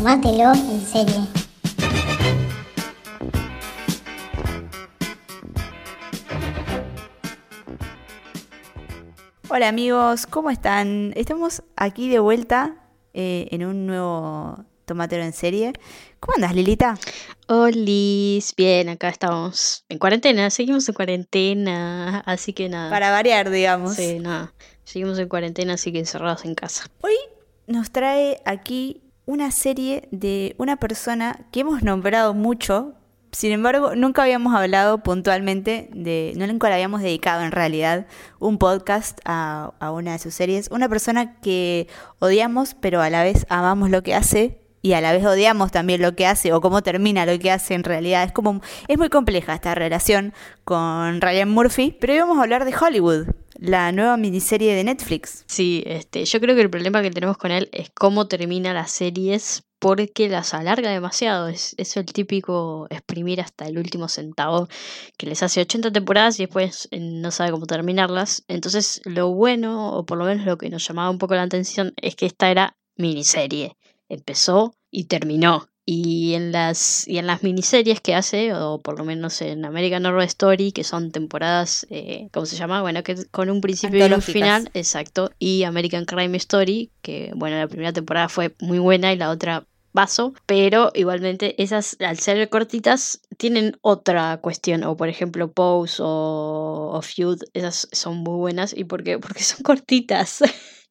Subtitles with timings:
[0.00, 1.14] Tómatelo en serie.
[9.50, 11.12] Hola amigos, ¿cómo están?
[11.16, 12.76] Estamos aquí de vuelta
[13.12, 15.74] eh, en un nuevo Tomatero en serie.
[16.18, 16.98] ¿Cómo andas, Lilita?
[17.48, 22.88] Olis, bien, acá estamos en cuarentena, seguimos en cuarentena, así que nada.
[22.88, 23.96] Para variar, digamos.
[23.96, 26.86] Sí, nada, seguimos en cuarentena, así que encerrados en casa.
[27.02, 27.16] Hoy
[27.66, 32.94] nos trae aquí una serie de una persona que hemos nombrado mucho,
[33.30, 38.08] sin embargo, nunca habíamos hablado puntualmente de, no nunca le habíamos dedicado en realidad
[38.40, 40.68] un podcast a, a una de sus series.
[40.72, 41.86] Una persona que
[42.18, 46.02] odiamos, pero a la vez amamos lo que hace y a la vez odiamos también
[46.02, 48.24] lo que hace o cómo termina lo que hace en realidad.
[48.24, 50.32] Es como es muy compleja esta relación
[50.64, 53.28] con Ryan Murphy, pero hoy vamos a hablar de Hollywood,
[53.60, 55.44] la nueva miniserie de Netflix.
[55.46, 58.90] Sí, este, yo creo que el problema que tenemos con él es cómo termina las
[58.90, 61.48] series porque las alarga demasiado.
[61.48, 64.68] Es, es el típico exprimir hasta el último centavo
[65.18, 68.44] que les hace 80 temporadas y después eh, no sabe cómo terminarlas.
[68.48, 71.92] Entonces, lo bueno, o por lo menos lo que nos llamaba un poco la atención,
[71.96, 73.76] es que esta era miniserie
[74.08, 75.69] empezó y terminó.
[75.92, 80.06] Y en las, y en las miniseries que hace, o por lo menos en American
[80.06, 82.80] Horror Story, que son temporadas, eh, ¿cómo se llama?
[82.80, 85.32] Bueno, que con un principio y un final, exacto.
[85.40, 89.66] Y American Crime Story, que bueno, la primera temporada fue muy buena y la otra
[89.92, 96.92] vaso, pero igualmente esas, al ser cortitas, tienen otra cuestión, o por ejemplo Pose o,
[96.94, 99.18] o Feud, esas son muy buenas, ¿y por qué?
[99.18, 100.38] Porque son cortitas,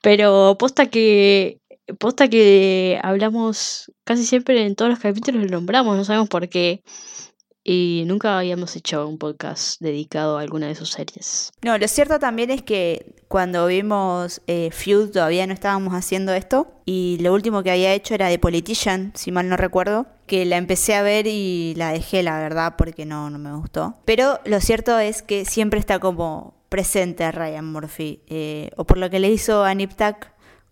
[0.01, 1.58] pero posta que
[1.97, 6.83] posta que hablamos casi siempre en todos los capítulos lo nombramos, no sabemos por qué.
[7.63, 11.51] Y nunca habíamos hecho un podcast dedicado a alguna de sus series.
[11.61, 16.67] No, lo cierto también es que cuando vimos eh, Feud todavía no estábamos haciendo esto.
[16.85, 20.07] Y lo último que había hecho era de Politician, si mal no recuerdo.
[20.25, 23.95] Que la empecé a ver y la dejé, la verdad, porque no, no me gustó.
[24.05, 28.21] Pero lo cierto es que siempre está como presente Ryan Murphy.
[28.27, 29.91] Eh, o por lo que le hizo a Nip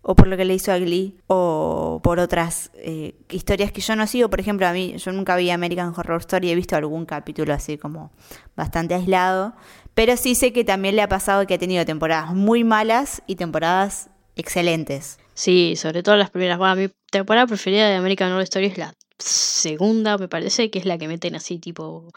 [0.02, 3.96] o por lo que le hizo a Glee, o por otras eh, historias que yo
[3.96, 4.30] no sigo.
[4.30, 7.78] Por ejemplo, a mí, yo nunca vi American Horror Story, he visto algún capítulo así
[7.78, 8.12] como
[8.56, 9.54] bastante aislado,
[9.94, 13.36] pero sí sé que también le ha pasado que ha tenido temporadas muy malas y
[13.36, 15.18] temporadas excelentes.
[15.34, 16.58] Sí, sobre todo las primeras.
[16.58, 20.84] Bueno, mi temporada preferida de American Horror Story es la segunda, me parece, que es
[20.86, 22.10] la que meten así tipo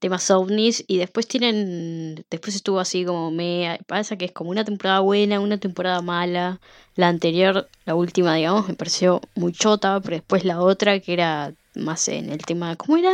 [0.00, 4.64] temas ovnis y después tienen, después estuvo así como me pasa que es como una
[4.64, 6.60] temporada buena, una temporada mala,
[6.96, 11.54] la anterior, la última digamos, me pareció muy chota, pero después la otra que era
[11.74, 13.12] más en el tema, ¿cómo era?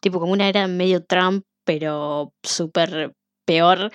[0.00, 3.14] Tipo como una era medio Trump, pero súper
[3.46, 3.90] peor,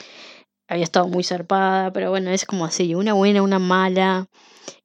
[0.68, 4.28] había estado muy zarpada, pero bueno, es como así, una buena, una mala.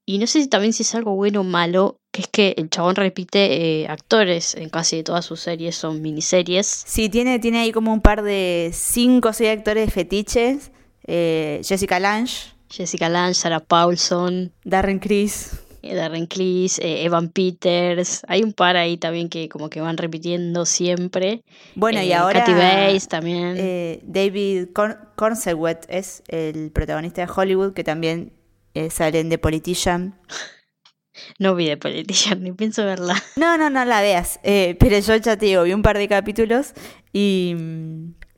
[0.06, 2.70] Y no sé si también si es algo bueno o malo, que es que el
[2.70, 6.66] chabón repite eh, actores en casi todas sus series, son miniseries.
[6.86, 10.72] Sí, tiene, tiene ahí como un par de cinco o seis actores fetiches.
[11.06, 12.52] Eh, Jessica Lange.
[12.68, 14.52] Jessica Lange, Sarah Paulson.
[14.64, 15.60] Darren Criss.
[15.82, 18.22] Eh, Darren Criss, Evan Peters.
[18.26, 21.42] Hay un par ahí también que como que van repitiendo siempre.
[21.76, 22.40] Bueno, y ahora...
[22.40, 24.00] Katy Bates también.
[24.02, 24.68] David
[25.16, 28.32] Cornsewet es el protagonista de Hollywood que también
[28.90, 30.18] salen de Politician.
[31.38, 33.14] No vi de Politician, ni pienso verla.
[33.36, 34.40] No, no, no la veas.
[34.42, 36.72] Eh, pero yo ya te digo, vi un par de capítulos
[37.12, 37.56] y,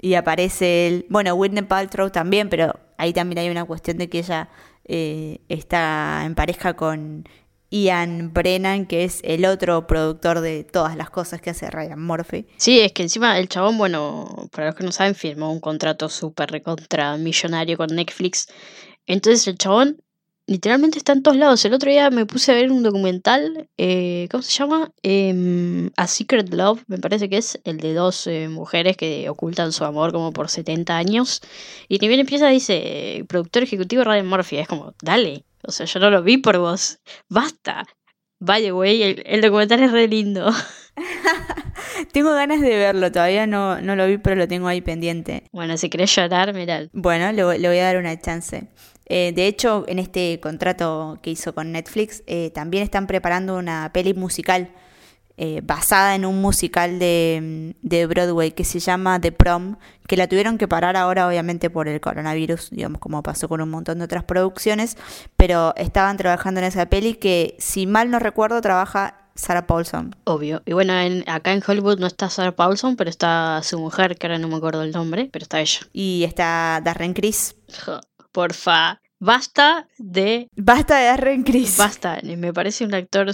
[0.01, 1.07] y aparece el.
[1.09, 4.49] Bueno, Whitney Paltrow también, pero ahí también hay una cuestión de que ella
[4.85, 7.25] eh, está en pareja con
[7.73, 12.47] Ian Brennan, que es el otro productor de todas las cosas que hace Ryan Murphy.
[12.59, 16.11] Sí, es que encima el chabón, bueno, para los que no saben, firmó un contrato
[16.11, 18.47] súper recontra millonario con Netflix.
[19.07, 20.03] Entonces el chabón
[20.47, 21.65] literalmente está en todos lados.
[21.65, 24.93] El otro día me puse a ver un documental, eh, ¿cómo se llama?
[25.03, 29.73] Em, a Secret Love, me parece que es el de dos eh, mujeres que ocultan
[29.73, 31.41] su amor como por 70 años.
[31.89, 34.59] Y ni bien empieza, dice, productor ejecutivo Ryan Murphy.
[34.59, 37.85] Es como, dale, o sea, yo no lo vi por vos, basta.
[38.45, 40.51] Vaya, güey, el, documental es re lindo.
[42.13, 45.45] tengo ganas de verlo, todavía no, no lo vi, pero lo tengo ahí pendiente.
[45.53, 46.89] Bueno, si querés llorar, mirad.
[46.93, 48.69] Bueno, le, le voy a dar una chance.
[49.07, 53.91] Eh, de hecho, en este contrato que hizo con Netflix, eh, también están preparando una
[53.93, 54.71] peli musical
[55.39, 59.77] eh, basada en un musical de, de, Broadway que se llama The Prom,
[60.07, 63.71] que la tuvieron que parar ahora obviamente por el coronavirus, digamos como pasó con un
[63.71, 64.99] montón de otras producciones,
[65.37, 70.15] pero estaban trabajando en esa peli que, si mal no recuerdo, trabaja Sarah Paulson.
[70.25, 70.63] Obvio.
[70.67, 70.93] Y bueno,
[71.27, 74.57] acá en Hollywood no está Sarah Paulson, pero está su mujer, que ahora no me
[74.57, 75.81] acuerdo el nombre, pero está ella.
[75.93, 77.57] Y está Darren Criss
[78.33, 79.01] porfa.
[79.21, 80.49] basta de.
[80.57, 81.77] Basta de Darren Criss.
[81.77, 83.29] Basta, me parece un actor.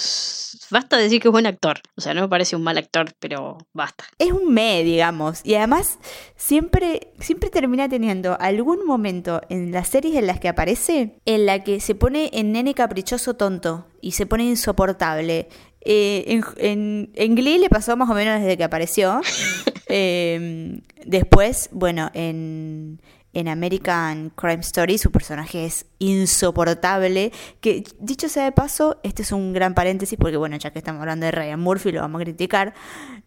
[0.71, 1.81] Basta de decir que es buen actor.
[1.97, 4.05] O sea, no me parece un mal actor, pero basta.
[4.19, 5.41] Es un me, digamos.
[5.45, 5.99] Y además,
[6.37, 11.65] siempre, siempre termina teniendo algún momento en las series en las que aparece en la
[11.65, 15.49] que se pone en nene caprichoso tonto y se pone insoportable.
[15.81, 19.21] Eh, en, en, Glee le pasó más o menos desde que apareció.
[19.91, 23.01] Em, después, bueno, en,
[23.35, 27.33] en American Crime Story su personaje es insoportable.
[27.61, 31.01] Que dicho sea de paso, este es un gran paréntesis porque, bueno, ya que estamos
[31.01, 32.75] hablando de Ryan Murphy, lo vamos a criticar.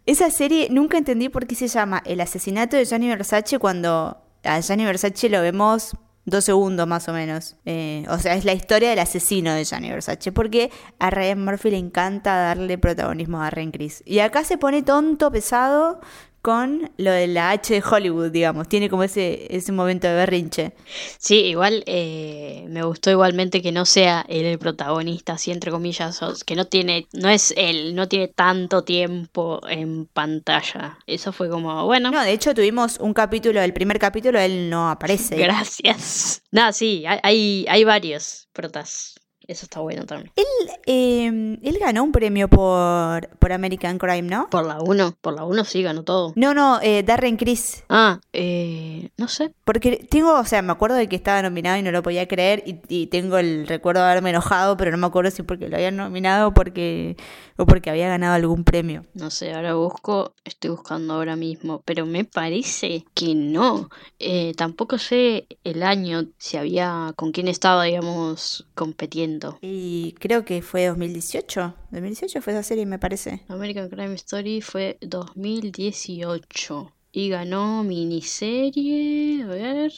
[0.06, 4.60] Esa serie nunca entendí por qué se llama El asesinato de Gianni Versace cuando a
[4.60, 7.56] Gianni Versace lo vemos dos segundos más o menos.
[7.64, 11.70] Eh, o sea, es la historia del asesino de Gianni Versace, porque a Ryan Murphy
[11.70, 14.02] le encanta darle protagonismo a Ren Chris.
[14.06, 16.00] Y acá se pone tonto, pesado,
[16.42, 18.68] con lo de la H de Hollywood, digamos.
[18.68, 20.72] Tiene como ese, ese momento de berrinche.
[21.18, 26.20] Sí, igual eh, me gustó igualmente que no sea él el protagonista, así entre comillas,
[26.44, 30.98] que no tiene, no es él, no tiene tanto tiempo en pantalla.
[31.06, 32.10] Eso fue como, bueno.
[32.10, 35.36] No, de hecho tuvimos un capítulo, el primer capítulo, él no aparece.
[35.38, 36.42] Gracias.
[36.50, 39.14] Nada, sí, hay, hay varios protas.
[39.46, 40.30] Eso está bueno también.
[40.36, 40.46] Él,
[40.86, 44.48] em, él ganó un premio por, por American Crime, ¿no?
[44.50, 46.32] Por la 1, por la 1 sí ganó todo.
[46.36, 47.84] No, no, eh, Darren Criss.
[47.88, 49.52] Ah, eh, no sé.
[49.64, 52.62] Porque tengo, o sea, me acuerdo de que estaba nominado y no lo podía creer
[52.66, 55.76] y, y tengo el recuerdo de haberme enojado, pero no me acuerdo si porque lo
[55.76, 57.16] habían nominado o porque,
[57.56, 59.04] o porque había ganado algún premio.
[59.14, 63.88] No sé, ahora busco, estoy buscando ahora mismo, pero me parece que no.
[64.18, 70.62] Eh, tampoco sé el año, si había, con quién estaba, digamos, competiendo y creo que
[70.62, 71.74] fue 2018.
[71.90, 73.42] 2018 fue esa serie, me parece.
[73.48, 76.92] American Crime Story fue 2018.
[77.12, 79.42] Y ganó miniserie.
[79.44, 79.92] A ver.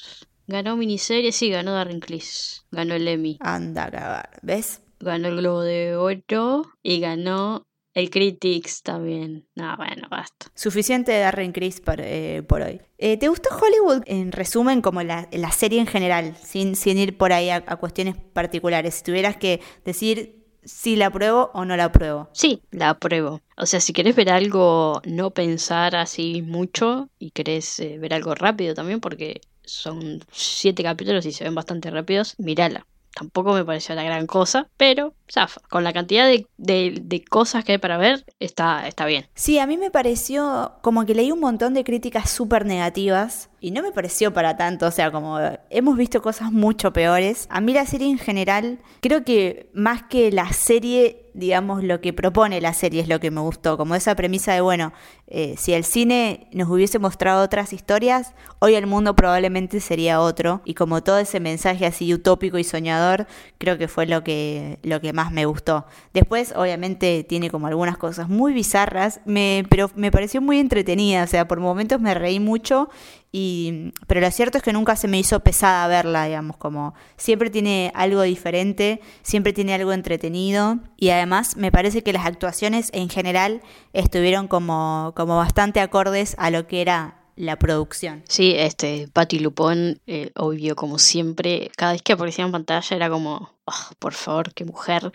[0.46, 2.66] Ganó miniserie, sí, ganó Darren Criss.
[2.70, 3.38] Ganó el Emmy.
[3.40, 4.82] Anda a grabar, ¿ves?
[5.00, 9.46] Ganó el Globo de Oro y ganó el Critics también.
[9.54, 10.46] No, bueno, basta.
[10.54, 12.80] Suficiente de Darren Criss por, eh, por hoy.
[12.98, 14.02] Eh, ¿Te gustó Hollywood?
[14.06, 18.16] En resumen, como la, la serie en general, sin, sin ir por ahí a, cuestiones
[18.16, 18.96] particulares.
[18.96, 22.30] Si tuvieras que decir si la apruebo o no la apruebo.
[22.32, 23.42] Sí, la apruebo.
[23.56, 28.34] O sea, si querés ver algo, no pensar así mucho y querés eh, ver algo
[28.34, 33.94] rápido también, porque son siete capítulos y se ven bastante rápidos, mírala tampoco me pareció
[33.94, 35.60] la gran cosa, pero zafa.
[35.68, 39.26] Con la cantidad de, de, cosas que hay para ver, está, está bien.
[39.34, 43.70] Sí, a mí me pareció como que leí un montón de críticas súper negativas y
[43.70, 45.38] no me pareció para tanto, o sea, como
[45.70, 47.46] hemos visto cosas mucho peores.
[47.48, 52.12] A mí la serie en general, creo que más que la serie digamos, lo que
[52.12, 54.92] propone la serie es lo que me gustó, como esa premisa de, bueno,
[55.26, 60.62] eh, si el cine nos hubiese mostrado otras historias, hoy el mundo probablemente sería otro,
[60.64, 63.26] y como todo ese mensaje así utópico y soñador,
[63.58, 65.86] creo que fue lo que, lo que más me gustó.
[66.12, 71.26] Después, obviamente, tiene como algunas cosas muy bizarras, me, pero me pareció muy entretenida, o
[71.26, 72.88] sea, por momentos me reí mucho
[73.36, 77.50] y, pero lo cierto es que nunca se me hizo pesada verla, digamos, como siempre
[77.50, 83.08] tiene algo diferente, siempre tiene algo entretenido y además me parece que las actuaciones en
[83.08, 83.60] general
[83.92, 88.22] estuvieron como, como bastante acordes a lo que era la producción.
[88.28, 93.10] Sí, este, Patty Lupón, eh, obvio, como siempre, cada vez que aparecía en pantalla era
[93.10, 95.12] como, oh, por favor, qué mujer.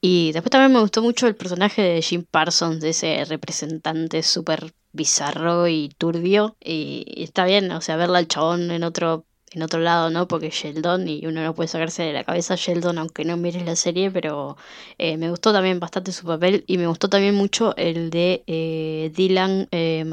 [0.00, 4.72] Y después también me gustó mucho el personaje de Jim Parsons, de ese representante súper
[4.92, 6.56] bizarro y turbio.
[6.60, 10.28] Y, está bien, o sea, verla al chabón en otro en otro lado, ¿no?
[10.28, 13.74] Porque Sheldon, y uno no puede sacarse de la cabeza Sheldon aunque no mires la
[13.74, 14.56] serie, pero
[14.98, 19.10] eh, me gustó también bastante su papel y me gustó también mucho el de eh,
[19.14, 20.04] Dylan eh,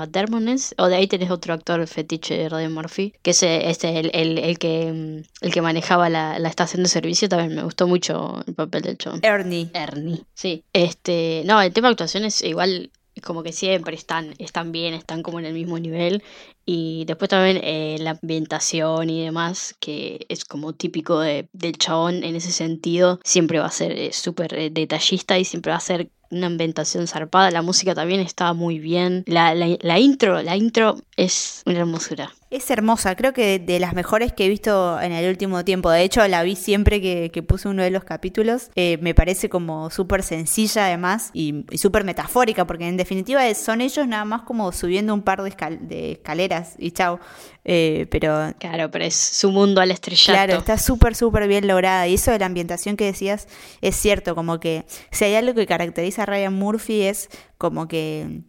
[0.78, 4.38] o de ahí tenés otro actor fetiche de Radio Murphy, que es este, el, el,
[4.40, 8.44] el, que, mm, el que manejaba la, la, estación de servicio, también me gustó mucho
[8.48, 9.20] el papel del chabón.
[9.24, 9.70] Ernie.
[9.74, 10.64] Ernie, sí.
[10.74, 12.90] Este, no, el tema de actuaciones igual
[13.22, 16.24] como que siempre están, están bien, están como en el mismo nivel.
[16.70, 22.26] Y después también eh, la ambientación y demás, que es como típico de, del chabón
[22.26, 25.80] en ese sentido, siempre va a ser eh, súper eh, detallista y siempre va a
[25.80, 27.52] ser una ambientación zarpada.
[27.52, 29.24] La música también está muy bien.
[29.28, 32.34] La, la, intro, la intro es una hermosura.
[32.50, 35.90] Es hermosa, creo que de, las mejores que he visto en el último tiempo.
[35.90, 38.70] De hecho, la vi siempre que, puse uno de los capítulos.
[38.76, 44.08] Eh, me parece como súper sencilla además y, súper metafórica, porque en definitiva son ellos
[44.08, 47.20] nada más como subiendo un par de, escaleras y chao.
[47.64, 48.54] Eh, pero...
[48.60, 50.32] Claro, pero es su mundo al estrellato.
[50.32, 52.08] Claro, está súper, súper bien lograda.
[52.08, 53.48] Y eso de la ambientación que decías
[53.82, 58.42] es cierto, como que si hay algo que caracteriza a Ryan Murphy es como que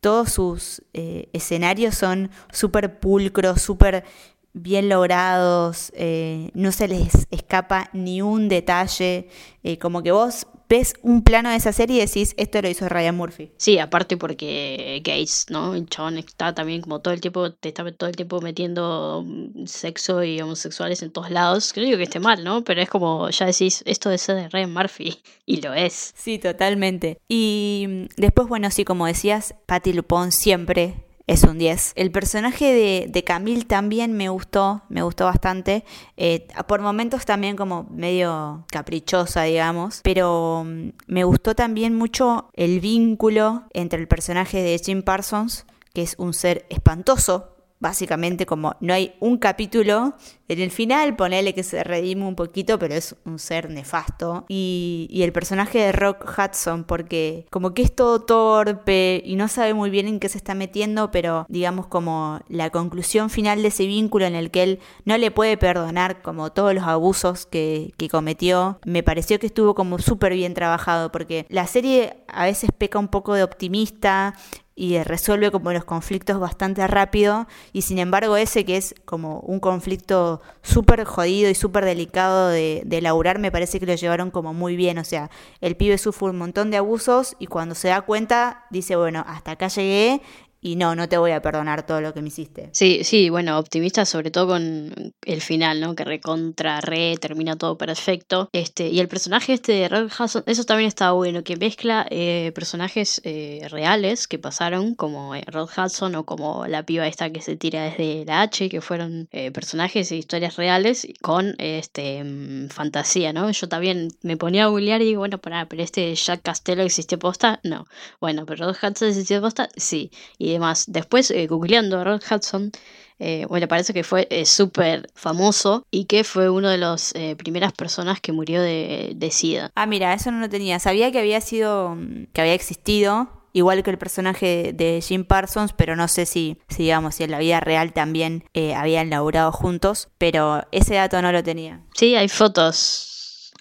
[0.00, 4.04] todos sus eh, escenarios son súper pulcros, súper
[4.52, 9.28] bien logrados, eh, no se les escapa ni un detalle,
[9.62, 12.88] eh, como que vos ves un plano de esa serie y decís, esto lo hizo
[12.88, 13.52] Ryan Murphy.
[13.56, 15.74] Sí, aparte porque Gates, ¿no?
[15.74, 19.66] El chabón está también como todo el tiempo, te está todo el tiempo metiendo mm,
[19.66, 21.72] sexo y homosexuales en todos lados.
[21.72, 22.64] Creo que esté mal, ¿no?
[22.64, 25.16] Pero es como, ya decís, esto de ser de Ryan Murphy.
[25.46, 26.14] Y lo es.
[26.16, 27.18] Sí, totalmente.
[27.28, 31.92] Y mm, después, bueno, sí, como decías, Patty Lupón siempre es un 10.
[31.96, 35.84] El personaje de, de, Camille también me gustó, me gustó bastante.
[36.16, 40.00] Eh, por momentos también como medio caprichosa, digamos.
[40.02, 45.64] Pero mm, me gustó también mucho el vínculo entre el personaje de Jim Parsons,
[45.94, 47.53] que es un ser espantoso,
[47.84, 50.14] básicamente como no hay un capítulo
[50.48, 54.46] en el final, ponele que se redime un poquito, pero es un ser nefasto.
[54.48, 59.72] Y, el personaje de Rock Hudson, porque como que es todo torpe y no sabe
[59.72, 63.86] muy bien en qué se está metiendo, pero digamos como la conclusión final de ese
[63.86, 68.08] vínculo en el que él no le puede perdonar como todos los abusos que, que
[68.08, 72.98] cometió, me pareció que estuvo como súper bien trabajado, porque la serie a veces peca
[72.98, 74.34] un poco de optimista,
[74.76, 79.60] y resuelve como los conflictos bastante rápido y sin embargo ese que es como un
[79.60, 84.52] conflicto súper jodido y súper delicado de, de elaborar me parece que lo llevaron como
[84.52, 88.02] muy bien, o sea, el pibe sufre un montón de abusos y cuando se da
[88.02, 90.22] cuenta dice, bueno, hasta acá llegué
[90.64, 92.70] y no, no te voy a perdonar todo lo que me hiciste.
[92.72, 95.94] Sí, sí, bueno, optimista sobre todo con el final, ¿no?
[95.94, 98.48] Que recontra, re, termina todo perfecto.
[98.50, 102.50] Este, y el personaje este de Rod Hudson, eso también está bueno, que mezcla eh,
[102.54, 107.42] personajes eh, reales que pasaron, como eh, Rod Hudson o como la piba esta que
[107.42, 113.34] se tira desde la H, que fueron personajes e historias reales con este mm, fantasía,
[113.34, 113.50] ¿no?
[113.50, 117.18] Yo también me ponía a googlear y digo, bueno, para, pero este Jack Castello existe
[117.18, 117.86] posta, no.
[118.18, 120.10] Bueno, pero Rod Hudson existe posta, sí.
[120.38, 120.84] Y demás.
[120.88, 122.72] Después, eh, googleando a Rod Hudson,
[123.18, 127.72] eh, bueno, parece que fue eh, súper famoso y que fue uno de las primeras
[127.72, 129.70] personas que murió de, de, SIDA.
[129.74, 130.78] Ah, mira, eso no lo tenía.
[130.78, 131.96] Sabía que había sido,
[132.32, 136.84] que había existido, igual que el personaje de Jim Parsons, pero no sé si, si
[136.84, 138.44] digamos, si en la vida real también
[138.76, 141.82] habían laburado juntos, pero ese dato no lo tenía.
[141.94, 143.12] Sí, hay fotos.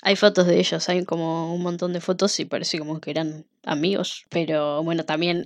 [0.06, 3.46] Hay fotos de ellos, hay como un montón de fotos y parece como que eran
[3.64, 4.26] amigos.
[4.30, 5.46] Pero bueno, también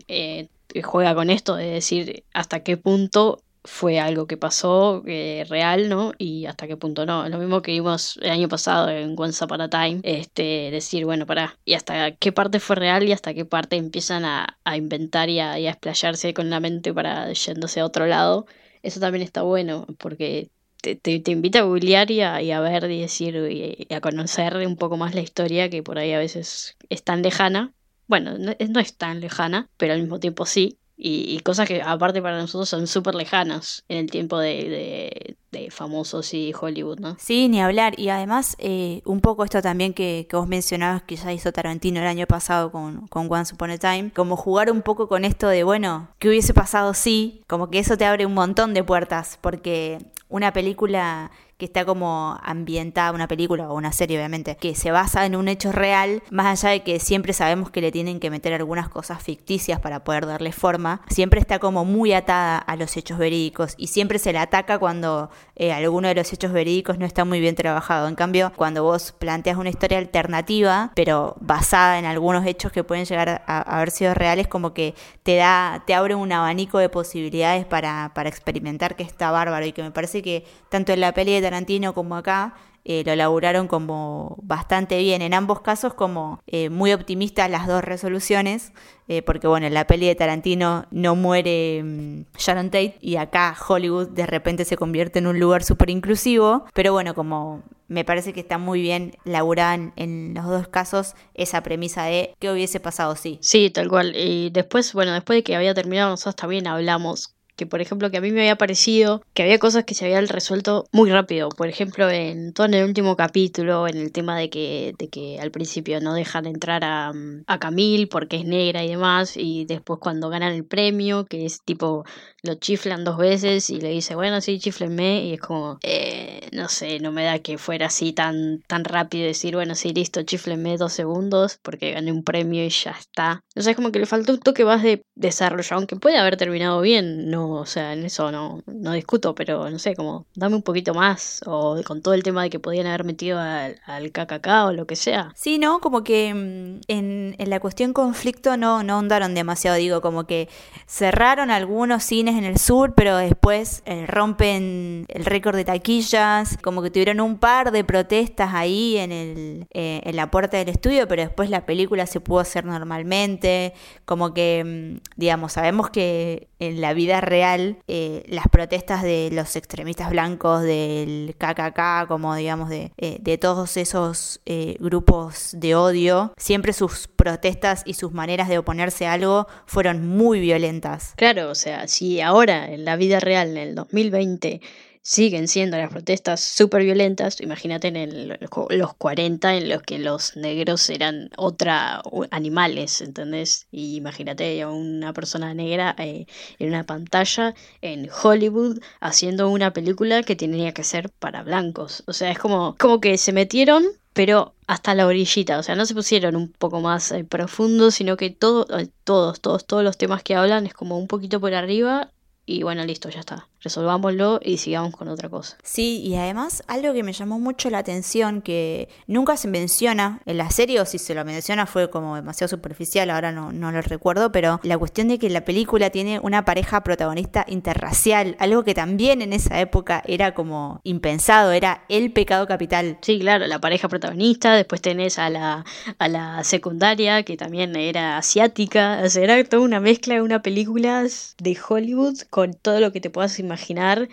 [0.84, 6.14] juega con esto de decir hasta qué punto fue algo que pasó eh, real, ¿no?
[6.18, 7.28] Y hasta qué punto no.
[7.30, 11.26] Lo mismo que vimos el año pasado en Once Upon a Time, este, decir, bueno,
[11.26, 15.30] para, y hasta qué parte fue real y hasta qué parte empiezan a, a inventar
[15.30, 18.46] y a, y explayarse con la mente para yéndose a otro lado.
[18.84, 20.50] Eso también está bueno, porque
[20.82, 24.56] te, te, invita a googlear y a, y a, ver y decir y a conocer
[24.66, 27.74] un poco más la historia que por ahí a veces es tan lejana
[28.08, 30.78] bueno, no, es tan lejana, pero al mismo tiempo sí.
[31.00, 36.34] Y, cosas que aparte para nosotros son súper lejanas en el tiempo de, de, famosos
[36.34, 37.16] y Hollywood, ¿no?
[37.20, 38.00] Sí, ni hablar.
[38.00, 42.00] Y además, eh, un poco esto también que, que, vos mencionabas que ya hizo Tarantino
[42.00, 45.50] el año pasado con, con Once Upon a Time, como jugar un poco con esto
[45.50, 47.44] de, bueno, ¿qué hubiese pasado si?
[47.46, 50.00] Como que eso te abre un montón de puertas, porque
[50.30, 55.26] una película que está como ambientada, una película o una serie obviamente, que se basa
[55.26, 58.54] en un hecho real, más allá de que siempre sabemos que le tienen que meter
[58.54, 63.18] algunas cosas ficticias para poder darle forma, siempre está como muy atada a los hechos
[63.18, 67.26] verídicos y siempre se le ataca cuando eh, alguno de los hechos verídicos no está
[67.26, 68.08] muy bien trabajado.
[68.08, 73.06] En cambio, cuando vos planteas una historia alternativa, pero basada en algunos hechos que pueden
[73.06, 77.66] llegar a, haber sido reales, como que te da, te abre un abanico de posibilidades
[77.66, 81.34] para, para experimentar que está bárbaro y que me parece que tanto en la peli
[81.48, 82.56] Tarantino como acá
[82.90, 85.22] eh, lo laburaron como bastante bien.
[85.22, 88.72] En ambos casos como eh, muy optimistas las dos resoluciones,
[89.10, 93.58] eh, porque bueno, en la peli de Tarantino no muere mm, Sharon Tate y acá
[93.68, 98.32] Hollywood de repente se convierte en un lugar súper inclusivo, pero bueno, como me parece
[98.32, 103.18] que está muy bien laburada en, los dos casos esa premisa de qué hubiese pasado
[103.18, 103.38] si.
[103.42, 104.14] Sí, tal cual.
[104.16, 108.18] Y después, bueno, después de que había terminado, nosotros también hablamos que por ejemplo que
[108.18, 111.50] a mí me había parecido que había cosas que se habían resuelto muy rápido.
[111.50, 115.40] Por ejemplo, en todo en el último capítulo, en el tema de que, de que
[115.40, 117.14] al principio no dejan entrar a,
[117.48, 121.62] a Camille porque es negra y demás, y después cuando ganan el premio, que es
[121.64, 122.06] tipo,
[122.44, 126.70] lo chiflan dos veces y le dice, bueno, sí, chiflenme, y es como, eh, no
[126.70, 130.78] sé, no me da que fuera así tan, tan rápido decir, bueno, sí, listo, chiflenme
[130.78, 133.42] dos segundos porque gané un premio y ya está.
[133.56, 136.38] O sea, es como que le faltó un toque más de desarrollo, aunque puede haber
[136.38, 140.56] terminado bien, no o sea, en eso no, no discuto, pero no sé, como dame
[140.56, 144.12] un poquito más, o con todo el tema de que podían haber metido al, al
[144.12, 145.32] KKK o lo que sea.
[145.36, 145.80] Sí, ¿no?
[145.80, 150.50] Como que mm, en, en la cuestión conflicto no, no ahondaron demasiado, digo, como que
[150.86, 156.82] cerraron algunos cines en el sur, pero después eh, rompen el récord de taquillas, como
[156.82, 161.08] que tuvieron un par de protestas ahí en, el, eh, en la puerta del estudio,
[161.08, 163.74] pero después la película se pudo hacer normalmente,
[164.06, 169.56] como que, mm, digamos, sabemos que en la vida real eh, las protestas de los
[169.56, 176.34] extremistas blancos, del KKK, como digamos, de, eh, de todos esos eh, grupos de odio,
[176.38, 181.14] siempre sus protestas y sus maneras de oponerse a algo fueron muy violentas.
[181.16, 184.62] Claro, o sea, si ahora en la vida real, en el 2020,
[185.10, 187.40] siguen siendo las protestas súper violentas.
[187.42, 188.38] Imagínate en el-
[188.70, 193.68] los 40 en los que los negros eran otra animales, ¿entendés?
[193.72, 196.26] Y imagínate a una persona negra eh,
[196.60, 202.04] en una pantalla en Hollywood haciendo una película que tenía que ser para blancos.
[202.08, 205.86] O sea, es como, como que se metieron pero hasta la orillita, o sea, no
[205.86, 209.96] se pusieron un poco más eh, profundo, sino que todo, eh, todos, todos, todos los
[209.98, 212.12] temas que hablan es como un poquito por arriba
[212.48, 213.48] y bueno, listo, ya está.
[213.62, 215.58] Resolvámoslo y sigamos con otra cosa.
[215.64, 220.38] Sí, y además algo que me llamó mucho la atención, que nunca se menciona en
[220.38, 223.82] la serie, o si se lo menciona fue como demasiado superficial, ahora no, no lo
[223.82, 228.76] recuerdo, pero la cuestión de que la película tiene una pareja protagonista interracial, algo que
[228.76, 233.00] también en esa época era como impensado, era el pecado capital.
[233.02, 235.66] Sí, claro, la pareja protagonista, después tenés a la,
[235.98, 240.44] a la secundaria, que también era asiática, o sea, era toda una mezcla de una
[240.44, 241.06] película
[241.38, 243.47] de Hollywood con todo lo que te puedas imaginar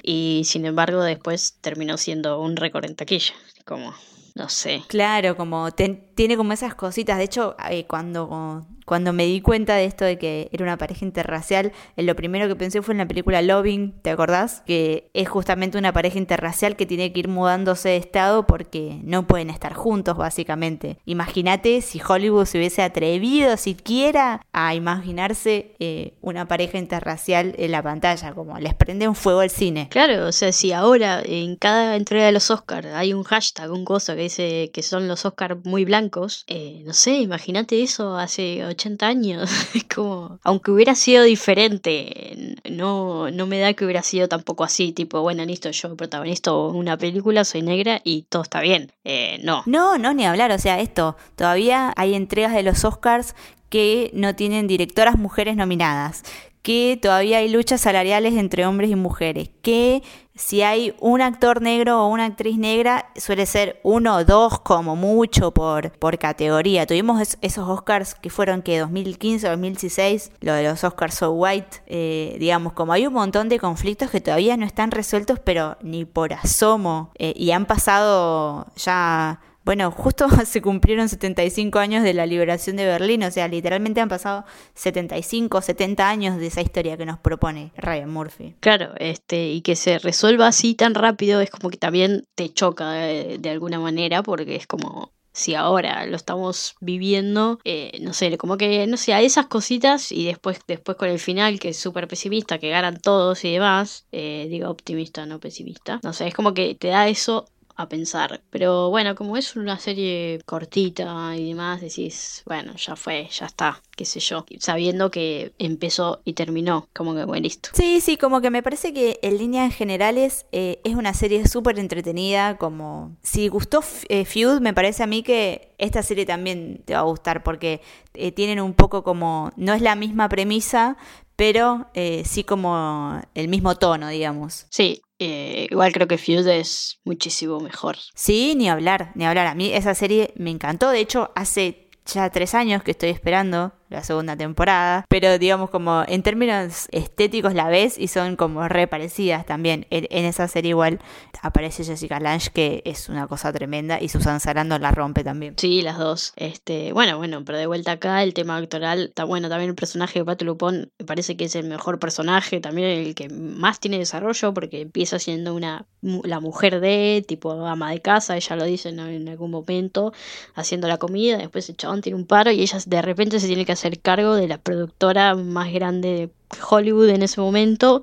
[0.03, 3.95] y sin embargo después terminó siendo un récord en taquilla, como,
[4.35, 4.83] no sé.
[4.89, 7.19] Claro, como ten- tiene como esas cositas.
[7.19, 11.05] De hecho, eh, cuando, cuando me di cuenta de esto de que era una pareja
[11.05, 14.63] interracial, eh, lo primero que pensé fue en la película Loving, ¿te acordás?
[14.67, 19.27] Que es justamente una pareja interracial que tiene que ir mudándose de estado porque no
[19.27, 20.99] pueden estar juntos, básicamente.
[21.07, 27.83] Imagínate si Hollywood se hubiese atrevido siquiera a imaginarse eh, una pareja interracial en la
[27.83, 29.89] pantalla, como les prende un fuego al cine.
[29.91, 33.85] Claro, o sea, si ahora en cada entrega de los Oscars hay un hashtag, un
[33.85, 38.65] coso que dice que son los Oscars muy blancos, eh, no sé, imagínate eso hace
[38.75, 39.51] 80 años.
[39.95, 45.21] Como, aunque hubiera sido diferente, no, no me da que hubiera sido tampoco así, tipo,
[45.23, 48.93] bueno, listo, yo protagonizo una película, soy negra y todo está bien.
[49.05, 49.63] Eh, no.
[49.67, 50.53] No, no, ni hablar.
[50.53, 53.35] O sea, esto, todavía hay entregas de los Oscars
[53.69, 56.23] que no tienen directoras mujeres nominadas,
[56.63, 60.03] que todavía hay luchas salariales entre hombres y mujeres, que
[60.37, 64.97] si hay un actor negro o una actriz negra, suele ser uno o dos como
[64.97, 66.87] mucho por, por categoría.
[66.87, 71.31] Tuvimos es- esos Oscars que fueron que 2015 o 2016, lo de los Oscars So
[71.33, 75.77] White, eh, digamos, como hay un montón de conflictos que todavía no están resueltos, pero
[75.83, 82.15] ni por asomo, eh, y han pasado ya bueno, justo se cumplieron 75 años de
[82.15, 86.97] la liberación de Berlín, o sea, literalmente han pasado 75, 70 años de esa historia
[86.97, 88.55] que nos propone Ryan Murphy.
[88.61, 92.93] Claro, este, y que se resuelva así tan rápido es como que también te choca
[92.93, 98.39] de, de alguna manera, porque es como si ahora lo estamos viviendo, eh, no sé,
[98.39, 101.77] como que, no sé, a esas cositas y después, después con el final que es
[101.77, 106.35] súper pesimista, que ganan todos y demás, eh, digo optimista, no pesimista, no sé, es
[106.35, 108.43] como que te da eso a pensar.
[108.51, 113.83] Pero bueno, como es una serie cortita y demás, decís, bueno, ya fue, ya está,
[113.97, 117.71] qué sé yo, sabiendo que empezó y terminó, como que bueno, listo.
[117.73, 121.79] Sí, sí, como que me parece que en líneas generales eh, es una serie súper
[121.79, 126.95] entretenida, como si gustó eh, Feud, me parece a mí que esta serie también te
[126.95, 127.81] va a gustar porque
[128.15, 130.97] eh, tienen un poco como, no es la misma premisa,
[131.37, 134.67] pero eh, sí como el mismo tono, digamos.
[134.71, 137.97] Sí, eh, igual creo que Feud es muchísimo mejor.
[138.15, 139.47] Sí, ni hablar, ni hablar.
[139.47, 140.91] A mí esa serie me encantó.
[140.91, 145.05] De hecho, hace ya tres años que estoy esperando la segunda temporada.
[145.09, 149.87] Pero digamos como en términos estéticos la ves y son como re parecidas también.
[149.91, 151.01] En, esa serie igual
[151.43, 155.55] aparece Jessica Lange que es una cosa tremenda y Susan Sarandon la rompe también.
[155.57, 156.33] Sí, las dos.
[156.37, 159.49] Este, bueno, bueno, pero de vuelta acá el tema actoral está bueno.
[159.49, 163.15] También el personaje de Pato Lupón me parece que es el mejor personaje, también el
[163.15, 168.37] que más tiene desarrollo porque empieza siendo una la mujer de tipo ama de casa,
[168.37, 170.13] ella lo dice en, en algún momento,
[170.55, 173.65] haciendo la comida, después el chabón tiene un paro y ella de repente se tiene
[173.65, 176.31] que hacer cargo de la productora más grande de
[176.71, 178.03] Hollywood en ese momento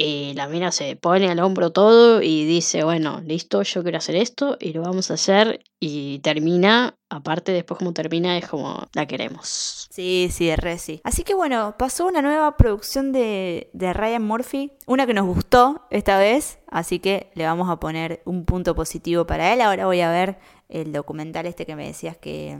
[0.00, 4.14] Y la mina se pone al hombro todo y dice, bueno, listo, yo quiero hacer
[4.14, 5.60] esto y lo vamos a hacer.
[5.80, 9.88] Y termina, aparte después como termina, es como la queremos.
[9.90, 11.00] Sí, sí, re sí.
[11.02, 15.86] Así que bueno, pasó una nueva producción de, de Ryan Murphy, una que nos gustó
[15.90, 19.60] esta vez, así que le vamos a poner un punto positivo para él.
[19.60, 22.56] Ahora voy a ver el documental este que me decías que,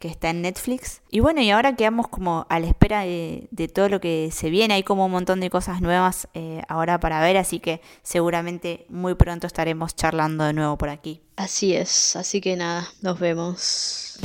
[0.00, 1.02] que está en Netflix.
[1.10, 4.74] Y bueno, y ahora quedamos como a la espera de, todo lo que se viene.
[4.74, 9.14] Hay como un montón de cosas nuevas eh, ahora para ver, así que seguramente muy
[9.14, 11.20] pronto estaremos charlando de nuevo por aquí.
[11.36, 14.18] Así es, así que nada, nos vemos.